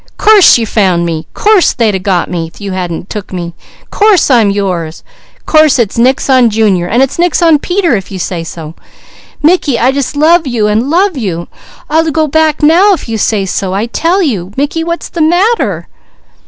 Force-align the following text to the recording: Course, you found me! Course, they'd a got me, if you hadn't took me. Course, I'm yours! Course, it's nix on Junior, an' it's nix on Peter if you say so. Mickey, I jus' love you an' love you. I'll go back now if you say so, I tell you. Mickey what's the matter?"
Course, 0.17 0.57
you 0.57 0.65
found 0.65 1.05
me! 1.05 1.27
Course, 1.35 1.73
they'd 1.73 1.93
a 1.93 1.99
got 1.99 2.27
me, 2.27 2.47
if 2.47 2.59
you 2.59 2.71
hadn't 2.71 3.07
took 3.07 3.31
me. 3.31 3.53
Course, 3.91 4.31
I'm 4.31 4.49
yours! 4.49 5.03
Course, 5.45 5.77
it's 5.77 5.95
nix 5.95 6.27
on 6.27 6.49
Junior, 6.49 6.87
an' 6.89 7.03
it's 7.03 7.19
nix 7.19 7.39
on 7.39 7.59
Peter 7.59 7.95
if 7.95 8.09
you 8.11 8.17
say 8.17 8.43
so. 8.43 8.73
Mickey, 9.43 9.77
I 9.77 9.91
jus' 9.91 10.15
love 10.15 10.47
you 10.47 10.67
an' 10.67 10.89
love 10.89 11.17
you. 11.17 11.47
I'll 11.87 12.09
go 12.09 12.25
back 12.25 12.63
now 12.63 12.93
if 12.93 13.07
you 13.07 13.19
say 13.19 13.45
so, 13.45 13.75
I 13.75 13.85
tell 13.85 14.23
you. 14.23 14.51
Mickey 14.57 14.83
what's 14.83 15.07
the 15.07 15.21
matter?" 15.21 15.87